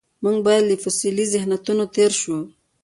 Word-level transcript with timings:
موږ 0.23 0.37
باید 0.45 0.63
له 0.69 0.75
فوسیلي 0.83 1.25
ذهنیتونو 1.33 1.83
تېر 1.95 2.11
شو. 2.21 2.37